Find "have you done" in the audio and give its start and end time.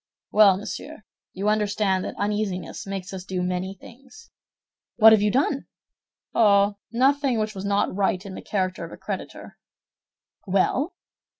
5.11-5.67